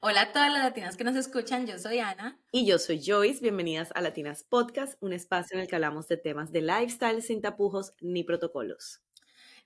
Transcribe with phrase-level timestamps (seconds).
[0.00, 2.38] Hola a todas las latinas que nos escuchan, yo soy Ana.
[2.52, 6.16] Y yo soy Joyce, bienvenidas a Latinas Podcast, un espacio en el que hablamos de
[6.16, 9.02] temas de lifestyle sin tapujos ni protocolos.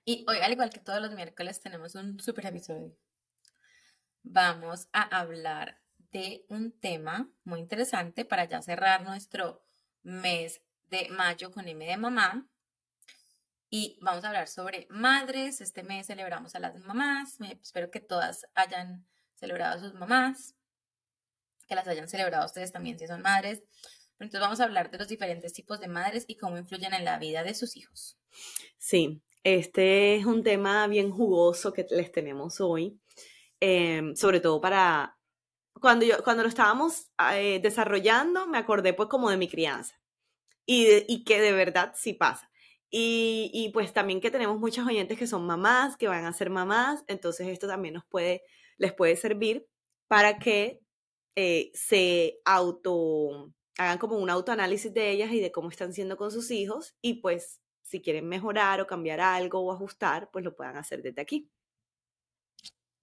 [0.07, 2.97] Y hoy, al igual que todos los miércoles, tenemos un super episodio.
[4.23, 5.83] Vamos a hablar
[6.13, 9.63] de un tema muy interesante para ya cerrar nuestro
[10.03, 12.49] mes de mayo con M de mamá.
[13.69, 15.61] Y vamos a hablar sobre madres.
[15.61, 17.37] Este mes celebramos a las mamás.
[17.61, 19.07] Espero que todas hayan
[19.43, 20.55] celebrado a sus mamás,
[21.67, 23.65] que las hayan celebrado ustedes también si son madres.
[24.21, 27.19] Entonces vamos a hablar de los diferentes tipos de madres y cómo influyen en la
[27.19, 28.17] vida de sus hijos.
[28.79, 33.01] Sí, este es un tema bien jugoso que les tenemos hoy,
[33.59, 35.19] em, sobre todo para
[35.81, 40.01] cuando yo cuando lo estábamos eh, desarrollando me acordé pues como de mi crianza
[40.65, 42.49] y, y que de verdad sí pasa.
[42.95, 46.51] Y, y, pues también que tenemos muchas oyentes que son mamás, que van a ser
[46.51, 48.43] mamás, entonces esto también nos puede
[48.83, 49.65] les puede servir
[50.09, 50.81] para que
[51.37, 56.33] eh, se auto, hagan como un autoanálisis de ellas y de cómo están siendo con
[56.33, 60.77] sus hijos y pues si quieren mejorar o cambiar algo o ajustar, pues lo puedan
[60.77, 61.49] hacer desde aquí.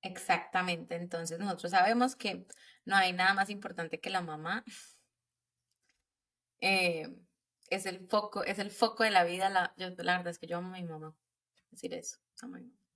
[0.01, 2.45] Exactamente, entonces nosotros sabemos que
[2.83, 4.65] no hay nada más importante que la mamá.
[6.59, 7.07] Eh,
[7.69, 9.49] es el foco, es el foco de la vida.
[9.49, 11.15] La, la verdad es que yo amo a mi mamá.
[11.71, 12.88] Decir eso, amo a mi mamá.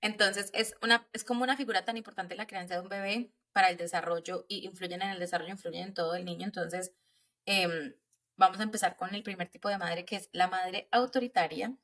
[0.00, 3.68] Entonces, es, una, es como una figura tan importante la crianza de un bebé para
[3.68, 6.46] el desarrollo y influyen en el desarrollo, influyen en todo el niño.
[6.46, 6.92] Entonces,
[7.46, 7.94] em,
[8.36, 11.76] vamos a empezar con el primer tipo de madre, que es la madre autoritaria.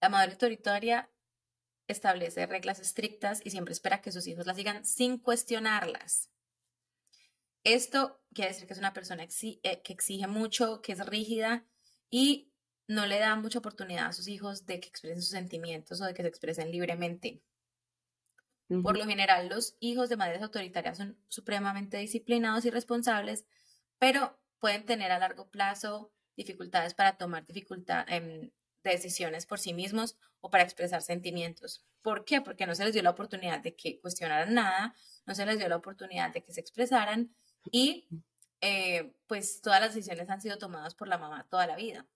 [0.00, 1.10] La madre autoritaria
[1.88, 6.30] establece reglas estrictas y siempre espera que sus hijos las sigan sin cuestionarlas.
[7.64, 11.64] Esto quiere decir que es una persona eh, que exige mucho, que es rígida
[12.10, 12.51] y
[12.88, 16.14] no le da mucha oportunidad a sus hijos de que expresen sus sentimientos o de
[16.14, 17.42] que se expresen libremente.
[18.82, 23.44] Por lo general, los hijos de madres autoritarias son supremamente disciplinados y responsables,
[23.98, 28.50] pero pueden tener a largo plazo dificultades para tomar dificultad, em,
[28.82, 31.84] decisiones por sí mismos o para expresar sentimientos.
[32.00, 32.40] ¿Por qué?
[32.40, 34.94] Porque no se les dio la oportunidad de que cuestionaran nada,
[35.26, 37.34] no se les dio la oportunidad de que se expresaran
[37.70, 38.08] y
[38.60, 42.06] eh, pues todas las decisiones han sido tomadas por la mamá toda la vida.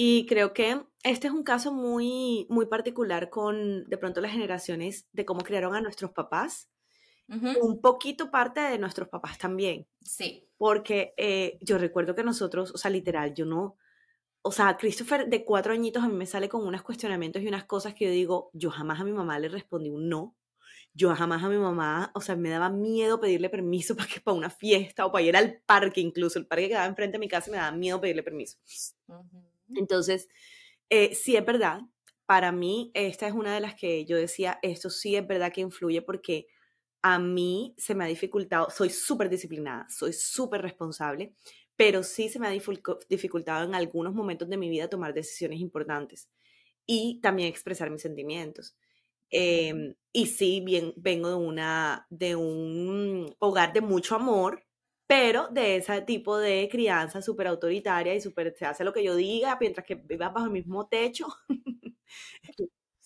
[0.00, 5.08] Y creo que este es un caso muy, muy particular con de pronto las generaciones
[5.12, 6.70] de cómo criaron a nuestros papás.
[7.26, 9.88] Un poquito parte de nuestros papás también.
[10.00, 10.48] Sí.
[10.56, 13.76] Porque eh, yo recuerdo que nosotros, o sea, literal, yo no,
[14.42, 17.64] o sea, Christopher de cuatro añitos a mí me sale con unos cuestionamientos y unas
[17.64, 20.36] cosas que yo digo, yo jamás a mi mamá le respondí un no.
[20.94, 24.36] Yo jamás a mi mamá, o sea, me daba miedo pedirle permiso para que para
[24.36, 27.28] una fiesta o para ir al parque, incluso el parque que quedaba enfrente de mi
[27.28, 28.58] casa me daba miedo pedirle permiso.
[29.76, 30.28] Entonces,
[30.90, 31.80] eh, sí es verdad,
[32.26, 35.60] para mí esta es una de las que yo decía, esto sí es verdad que
[35.62, 36.46] influye porque
[37.02, 41.34] a mí se me ha dificultado, soy súper disciplinada, soy súper responsable,
[41.76, 42.50] pero sí se me ha
[43.08, 46.28] dificultado en algunos momentos de mi vida tomar decisiones importantes
[46.86, 48.76] y también expresar mis sentimientos.
[49.30, 54.64] Em, y sí, bien, vengo de, una, de un hogar de mucho amor,
[55.08, 59.16] pero de ese tipo de crianza súper autoritaria y súper se hace lo que yo
[59.16, 61.26] diga mientras que vivas bajo el mismo techo.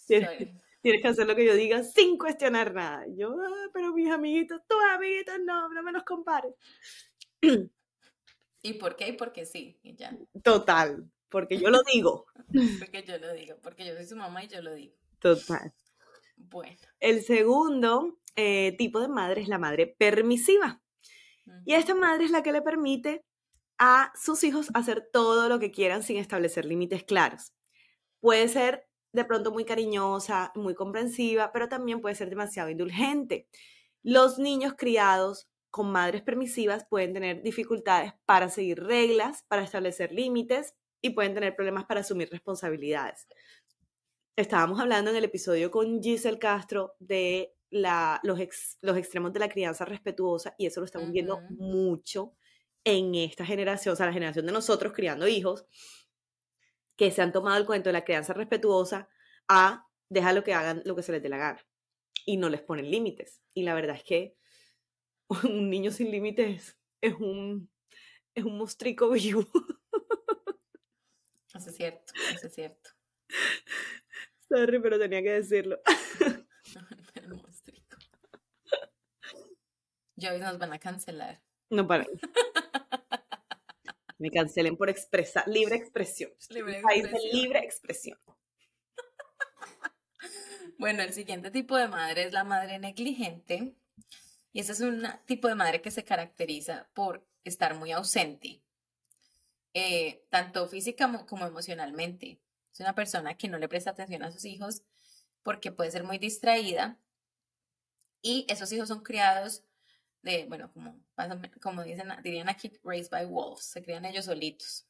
[0.08, 0.50] tienes,
[0.82, 3.06] que hacer lo que yo diga sin cuestionar nada.
[3.16, 6.52] Yo, ah, pero mis amiguitos, tus amiguitos, no, no me los compares.
[8.62, 9.10] ¿Y por qué?
[9.10, 10.18] Y porque sí, y ya.
[10.42, 12.26] Total, porque yo lo digo.
[12.80, 14.96] porque yo lo digo, porque yo soy su mamá y yo lo digo.
[15.20, 15.72] Total.
[16.36, 16.76] Bueno.
[16.98, 20.82] El segundo eh, tipo de madre es la madre permisiva.
[21.64, 23.24] Y esta madre es la que le permite
[23.78, 27.52] a sus hijos hacer todo lo que quieran sin establecer límites claros.
[28.20, 33.48] Puede ser de pronto muy cariñosa, muy comprensiva, pero también puede ser demasiado indulgente.
[34.02, 40.74] Los niños criados con madres permisivas pueden tener dificultades para seguir reglas, para establecer límites
[41.00, 43.26] y pueden tener problemas para asumir responsabilidades.
[44.36, 48.38] Estábamos hablando en el episodio con Giselle Castro de los,
[48.80, 52.36] los extremos de la crianza respetuosa y eso lo estamos viendo mucho
[52.84, 55.66] en esta generación, o sea, la generación de nosotros criando hijos,
[56.96, 59.08] que se han tomado el cuento de la crianza respetuosa
[59.48, 61.66] a dejar que hagan lo que se les dé la gana
[62.26, 63.40] y no les ponen límites.
[63.54, 64.36] Y la verdad es que
[65.44, 67.70] un niño sin límites es un,
[68.34, 69.46] es un mostrico vivo.
[71.54, 72.90] Eso es cierto, eso es cierto.
[74.48, 75.80] Sorry, pero tenía que decirlo.
[80.22, 81.42] Yo nos van a cancelar.
[81.68, 82.06] No para.
[84.18, 86.30] Me cancelen por expresa, libre expresión.
[86.48, 87.30] Libre expresión.
[87.32, 88.18] libre expresión.
[90.78, 93.76] Bueno, el siguiente tipo de madre es la madre negligente.
[94.52, 98.62] Y ese es un tipo de madre que se caracteriza por estar muy ausente,
[99.74, 102.40] eh, tanto física como emocionalmente.
[102.72, 104.82] Es una persona que no le presta atención a sus hijos
[105.44, 106.98] porque puede ser muy distraída
[108.20, 109.62] y esos hijos son criados
[110.22, 111.00] de, bueno, como,
[111.60, 114.86] como dicen, dirían aquí, raised by wolves, se crían ellos solitos.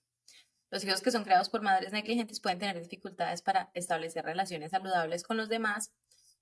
[0.71, 5.23] Los hijos que son creados por madres negligentes pueden tener dificultades para establecer relaciones saludables
[5.23, 5.93] con los demás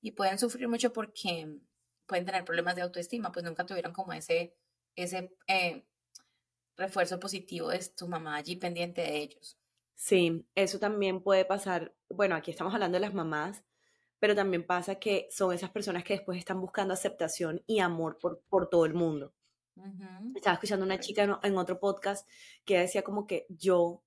[0.01, 1.59] y pueden sufrir mucho porque
[2.07, 4.55] pueden tener problemas de autoestima, pues nunca tuvieron como ese,
[4.97, 5.85] ese eh,
[6.77, 9.57] refuerzo positivo de tu mamá allí pendiente de ellos.
[9.95, 11.95] Sí, eso también puede pasar.
[12.09, 13.65] Bueno, aquí estamos hablando de las mamás,
[14.21, 18.43] pero también pasa que son esas personas que después están buscando aceptación y amor por,
[18.49, 19.35] por todo el mundo.
[20.37, 22.29] Estaba escuchando una chica en otro podcast
[22.67, 24.03] que decía como que yo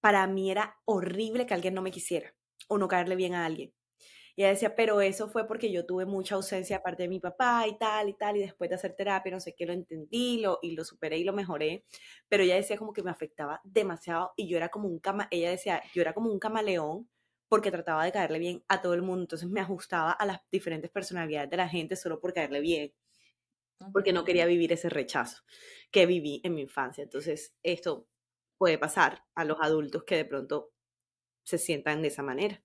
[0.00, 2.34] para mí era horrible que alguien no me quisiera
[2.68, 3.72] o no caerle bien a alguien.
[4.34, 7.66] Y ella decía, pero eso fue porque yo tuve mucha ausencia aparte de mi papá
[7.68, 10.58] y tal y tal, y después de hacer terapia, no sé qué, lo entendí lo,
[10.62, 11.84] y lo superé y lo mejoré.
[12.28, 15.50] Pero ella decía como que me afectaba demasiado y yo era como un cama, ella
[15.50, 17.08] decía, yo era como un camaleón
[17.52, 20.90] porque trataba de caerle bien a todo el mundo, entonces me ajustaba a las diferentes
[20.90, 22.94] personalidades de la gente solo por caerle bien,
[23.92, 25.42] porque no quería vivir ese rechazo
[25.90, 27.04] que viví en mi infancia.
[27.04, 28.08] Entonces, esto
[28.56, 30.72] puede pasar a los adultos que de pronto
[31.42, 32.64] se sientan de esa manera.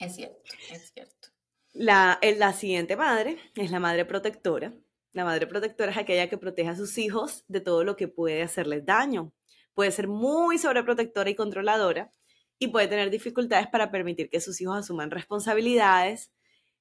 [0.00, 0.42] Es cierto,
[0.72, 1.28] es cierto.
[1.72, 4.74] La, la siguiente madre es la madre protectora.
[5.12, 8.42] La madre protectora es aquella que protege a sus hijos de todo lo que puede
[8.42, 9.32] hacerles daño.
[9.72, 12.12] Puede ser muy sobreprotectora y controladora
[12.58, 16.32] y puede tener dificultades para permitir que sus hijos asuman responsabilidades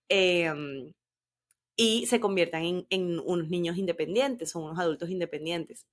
[0.10, 0.94] em,
[1.76, 5.86] y se conviertan en, en, unos niños independientes o unos adultos independientes.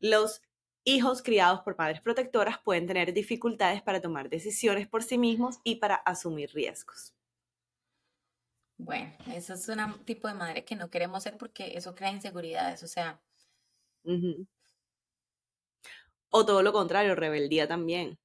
[0.00, 0.42] Los
[0.84, 5.76] hijos criados por padres protectoras pueden tener dificultades para tomar decisiones por sí mismos y
[5.76, 7.14] para asumir riesgos.
[8.76, 12.82] Bueno, eso es un tipo de madre que no queremos ser porque eso crea inseguridades,
[12.82, 13.20] o sea.
[16.30, 18.18] O todo lo contrario, rebeldía también.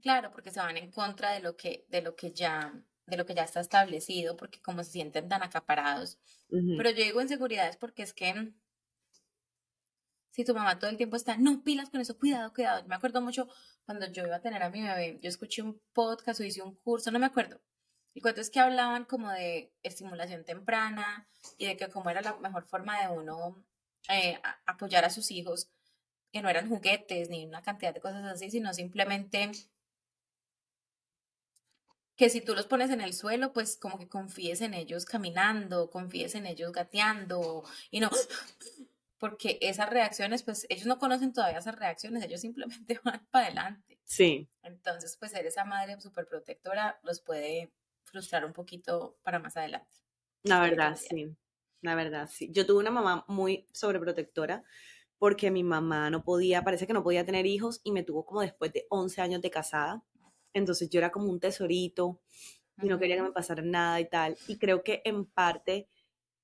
[0.00, 2.72] Claro, porque se van en contra de lo que, de lo que ya,
[3.06, 6.18] de lo que ya está establecido, porque como se sienten tan acaparados.
[6.48, 8.52] Pero yo digo inseguridades porque es que
[10.36, 12.86] si tu mamá todo el tiempo está, no pilas con eso, cuidado, cuidado.
[12.86, 13.48] Me acuerdo mucho
[13.86, 16.74] cuando yo iba a tener a mi bebé, yo escuché un podcast o hice un
[16.74, 17.60] curso, no me acuerdo.
[18.12, 21.26] Y cuento es que hablaban como de estimulación temprana
[21.56, 23.64] y de que como era la mejor forma de uno
[24.08, 25.70] eh, apoyar a sus hijos,
[26.32, 29.50] que no eran juguetes ni una cantidad de cosas así, sino simplemente
[32.16, 35.90] que si tú los pones en el suelo, pues como que confíes en ellos caminando,
[35.90, 38.10] confíes en ellos gateando y no
[39.18, 43.98] porque esas reacciones, pues ellos no conocen todavía esas reacciones, ellos simplemente van para adelante.
[44.04, 44.48] Sí.
[44.62, 47.72] Entonces, pues ser esa madre súper protectora los puede
[48.04, 50.00] frustrar un poquito para más adelante.
[50.42, 51.34] La verdad, sí.
[51.82, 52.50] La verdad, sí.
[52.52, 54.64] Yo tuve una mamá muy sobreprotectora
[55.18, 58.42] porque mi mamá no podía, parece que no podía tener hijos y me tuvo como
[58.42, 60.04] después de 11 años de casada.
[60.58, 62.20] Entonces yo era como un tesorito
[62.82, 64.36] y no quería que me pasara nada y tal.
[64.48, 65.88] Y creo que en parte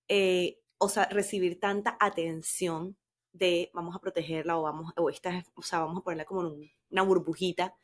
[0.08, 2.96] eh, o sea, recibir tanta atención
[3.32, 6.70] de vamos a protegerla o vamos, o esta, o sea, vamos a ponerla como en
[6.90, 7.74] una burbujita.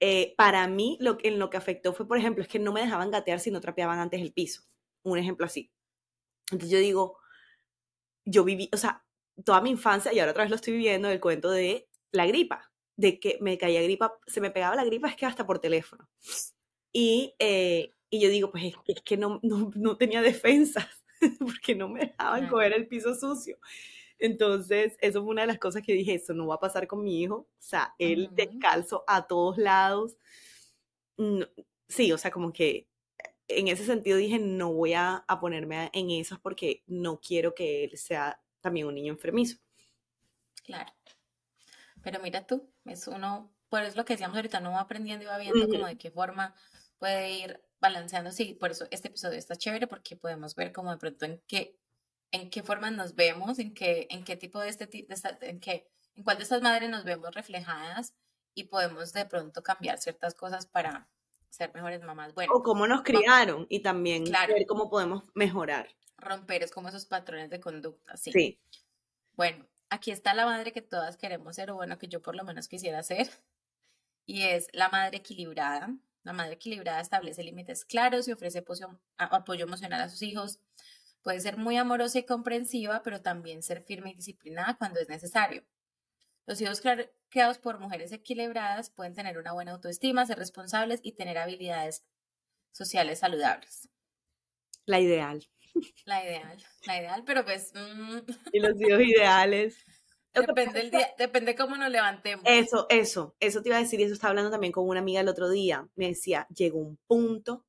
[0.00, 2.80] Eh, para mí, lo, en lo que afectó fue, por ejemplo, es que no me
[2.80, 4.62] dejaban gatear si no trapeaban antes el piso.
[5.04, 5.70] Un ejemplo así.
[6.50, 7.18] Entonces yo digo,
[8.24, 9.04] yo viví, o sea,
[9.44, 12.69] toda mi infancia, y ahora otra vez lo estoy viviendo, el cuento de la gripa,
[13.00, 16.08] de que me caía gripa, se me pegaba la gripa, es que hasta por teléfono.
[16.92, 20.86] Y, eh, y yo digo, pues es, que no, no, no tenía defensas.
[21.38, 23.58] porque no me dejaban coger el piso sucio.
[24.18, 27.02] Entonces, eso fue una de las cosas que dije, eso no va a pasar con
[27.02, 27.34] mi hijo.
[27.34, 30.16] O sea, él descalzo a todos lados.
[31.88, 32.86] sí, o sea, como que
[33.48, 37.96] en ese sentido dije, no voy a, ponerme en esas porque no quiero que él
[37.96, 39.58] sea también un niño enfermizo.
[40.64, 40.92] Claro.
[42.02, 45.38] Pero mira tú, es uno, pues lo que decíamos ahorita, no va aprendiendo y va
[45.38, 46.54] viendo como de qué forma
[46.98, 50.98] puede ir balanceando, sí, por eso este episodio está chévere porque podemos ver como de
[50.98, 51.78] pronto en qué,
[52.30, 55.06] en qué forma nos vemos, en qué, en qué tipo de este, de
[55.40, 58.14] en qué, en cuál de estas madres nos vemos reflejadas
[58.54, 61.08] y podemos de pronto cambiar ciertas cosas para
[61.48, 62.34] ser mejores mamás.
[62.34, 65.88] Bueno, o cómo nos criaron y también ver cómo podemos mejorar.
[66.16, 68.30] Romper es como esos patrones de conducta, sí.
[68.30, 68.60] sí.
[69.36, 72.44] Bueno, aquí está la madre que todas queremos ser, o bueno, que yo por lo
[72.44, 73.28] menos quisiera ser,
[74.24, 78.64] y es la madre equilibrada, la madre equilibrada establece límites claros y ofrece
[79.18, 80.60] apoyo emocional a sus hijos.
[81.22, 85.64] Puede ser muy amorosa y comprensiva, pero también ser firme y disciplinada cuando es necesario.
[86.46, 86.82] Los hijos
[87.28, 92.04] creados por mujeres equilibradas pueden tener una buena autoestima, ser responsables y tener habilidades
[92.72, 93.88] sociales saludables.
[94.86, 95.48] La ideal.
[96.04, 97.72] La ideal, la ideal, pero pues...
[97.74, 98.18] Mm.
[98.52, 99.84] Y los hijos ideales.
[100.32, 102.44] Depende, el día, depende cómo nos levantemos.
[102.46, 105.20] Eso, eso, eso te iba a decir, y eso estaba hablando también con una amiga
[105.20, 105.88] el otro día.
[105.96, 107.66] Me decía, llegó un punto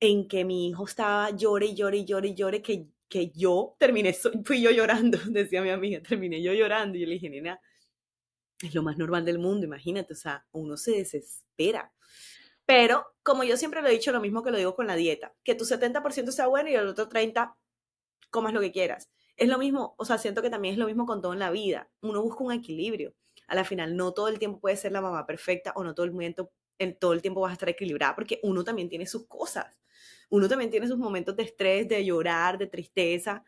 [0.00, 3.76] en que mi hijo estaba llore y llore y llore y llore que, que yo
[3.78, 4.14] terminé,
[4.44, 6.98] fui yo llorando, decía mi amiga, terminé yo llorando.
[6.98, 7.58] Y yo le dije, nena,
[8.62, 11.92] es lo más normal del mundo, imagínate, o sea, uno se desespera.
[12.66, 15.34] Pero, como yo siempre lo he dicho, lo mismo que lo digo con la dieta,
[15.44, 17.56] que tu 70% sea bueno y el otro 30%
[18.30, 19.08] comas lo que quieras.
[19.36, 21.50] Es lo mismo, o sea, siento que también es lo mismo con todo en la
[21.50, 21.90] vida.
[22.02, 23.14] Uno busca un equilibrio.
[23.48, 26.04] A la final, no todo el tiempo puede ser la mamá perfecta o no todo
[26.06, 29.26] el momento, en todo el tiempo vas a estar equilibrada, porque uno también tiene sus
[29.28, 29.78] cosas.
[30.30, 33.44] Uno también tiene sus momentos de estrés, de llorar, de tristeza,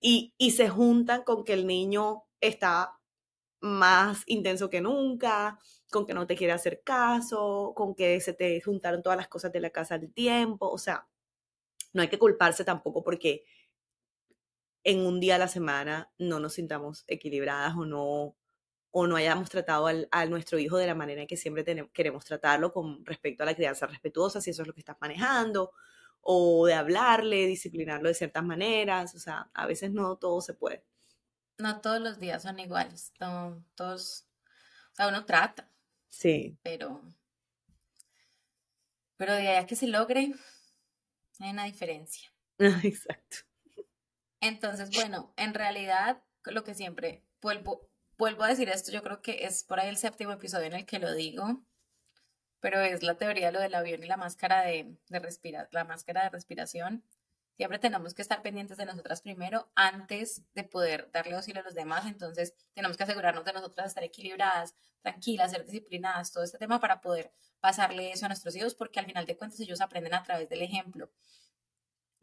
[0.00, 2.98] y, y se juntan con que el niño está
[3.60, 5.58] más intenso que nunca,
[5.94, 9.52] con que no te quiere hacer caso, con que se te juntaron todas las cosas
[9.52, 11.06] de la casa al tiempo, o sea,
[11.92, 13.44] no hay que culparse tampoco porque
[14.82, 18.36] en un día a la semana no nos sintamos equilibradas o no
[18.96, 22.24] o no hayamos tratado al, a nuestro hijo de la manera que siempre tenemos, queremos
[22.24, 25.72] tratarlo con respecto a la crianza respetuosa, si eso es lo que estás manejando,
[26.20, 30.84] o de hablarle, disciplinarlo de ciertas maneras, o sea, a veces no todo se puede.
[31.58, 34.26] No todos los días son iguales, no, todos,
[34.92, 35.68] o sea, uno trata.
[36.14, 36.56] Sí.
[36.62, 37.02] Pero,
[39.16, 40.32] pero de allá que se logre,
[41.40, 42.32] hay una diferencia.
[42.58, 43.38] Exacto.
[44.40, 49.44] Entonces, bueno, en realidad, lo que siempre vuelvo, vuelvo a decir esto, yo creo que
[49.44, 51.64] es por ahí el séptimo episodio en el que lo digo,
[52.60, 55.84] pero es la teoría de lo del avión y la máscara de, de respirar, la
[55.84, 57.04] máscara de respiración.
[57.56, 61.74] Siempre tenemos que estar pendientes de nosotras primero antes de poder darle auxilio a los
[61.74, 62.04] demás.
[62.06, 67.00] Entonces, tenemos que asegurarnos de nosotras estar equilibradas, tranquilas, ser disciplinadas, todo este tema para
[67.00, 70.48] poder pasarle eso a nuestros hijos, porque al final de cuentas ellos aprenden a través
[70.48, 71.10] del ejemplo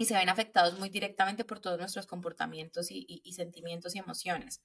[0.01, 4.61] y se ven afectados muy directamente por todos nuestros comportamientos y, sentimientos y emociones.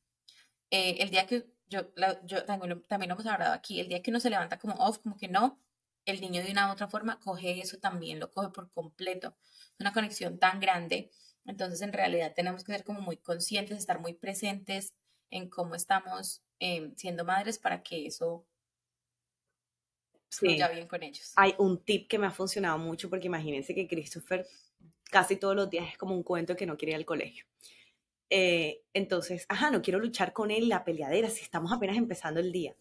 [0.71, 1.93] Eh, el día que yo,
[2.25, 5.29] yo también, hemos hablado aquí, el día que uno se levanta como off, como que
[5.29, 5.61] no,
[6.07, 9.37] el niño de una u otra forma coge eso también, lo coge por completo
[9.79, 11.11] una conexión tan grande.
[11.45, 14.95] Entonces, en realidad tenemos que ser como muy conscientes, estar muy presentes
[15.31, 18.47] en cómo estamos em, siendo madres para que eso
[20.31, 21.33] fluya bien con ellos.
[21.37, 24.47] Hay un tip que me ha funcionado mucho porque imagínense que Christopher
[25.11, 27.45] casi todos los días es como un cuento que no quiere ir al colegio.
[28.29, 32.51] Eh, entonces, ajá, no quiero luchar con él, la peleadera, si estamos apenas empezando el
[32.51, 32.75] día.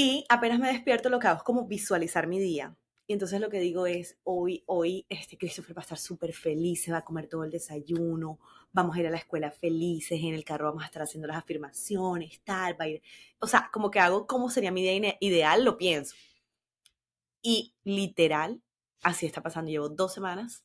[0.00, 2.72] Y apenas me despierto, lo que hago es como visualizar mi día.
[3.08, 6.84] Y entonces lo que digo es, hoy, hoy, este Christopher va a estar súper feliz,
[6.84, 8.38] se va a comer todo el desayuno,
[8.70, 11.38] vamos a ir a la escuela felices, en el carro vamos a estar haciendo las
[11.38, 13.02] afirmaciones, tal, va a ir.
[13.40, 16.14] O sea, como que hago cómo sería mi día ideal, lo pienso.
[17.42, 18.62] Y literal,
[19.02, 19.68] así está pasando.
[19.68, 20.64] Llevo dos semanas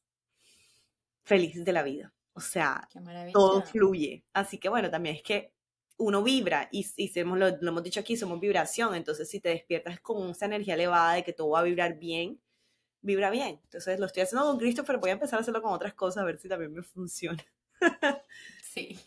[1.23, 2.13] feliz de la vida.
[2.33, 2.87] O sea,
[3.31, 4.25] todo fluye.
[4.31, 5.52] Así que bueno, también es que
[5.97, 9.99] uno vibra y, y lo, lo, hemos dicho aquí, somos vibración, entonces si te despiertas
[9.99, 12.41] con esa energía elevada de que todo va a vibrar bien,
[13.01, 13.59] vibra bien.
[13.63, 16.23] Entonces lo estoy haciendo con Cristo, pero voy a empezar a hacerlo con otras cosas
[16.23, 17.43] a ver si también me funciona.
[18.73, 18.99] Sí.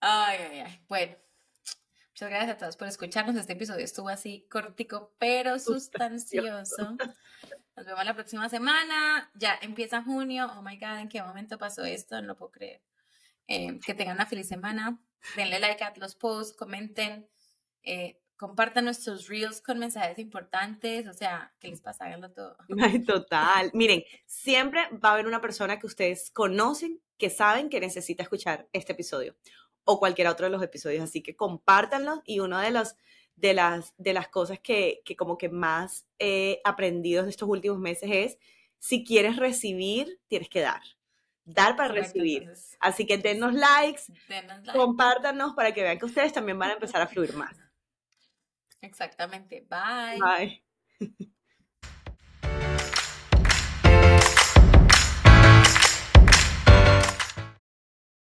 [0.00, 0.84] Ay, ay, ay.
[0.88, 1.16] Bueno,
[2.08, 3.36] muchas gracias a todos por escucharnos.
[3.36, 6.96] Este episodio estuvo así cortico, pero sustancioso.
[7.76, 9.30] Nos vemos la próxima semana.
[9.34, 10.50] Ya empieza junio.
[10.56, 12.20] Oh my God, ¿en qué momento pasó esto?
[12.20, 12.82] No lo puedo creer.
[13.54, 14.98] Eh, que tengan una feliz semana.
[15.36, 17.28] Denle like a los posts, comenten,
[17.82, 21.06] eh, compartan nuestros reels con mensajes importantes.
[21.06, 22.06] O sea, ¿qué les pasa?
[22.06, 22.56] Háganlo todo.
[23.06, 23.70] Total.
[23.74, 28.68] Miren, siempre va a haber una persona que ustedes conocen, que saben que necesita escuchar
[28.72, 29.36] este episodio
[29.84, 31.04] o cualquier otro de los episodios.
[31.04, 32.96] Así que compártanlo y uno de los
[33.36, 37.78] de las, de las cosas que, que como que más he aprendido de estos últimos
[37.78, 38.38] meses es,
[38.78, 40.80] si quieres recibir, tienes que dar
[41.44, 42.50] dar para recibir.
[42.80, 44.02] Así que denos likes,
[44.72, 47.56] compártanos para que vean que ustedes también van a empezar a fluir más.
[48.80, 49.66] Exactamente.
[49.68, 50.18] Bye.
[50.20, 50.62] Bye.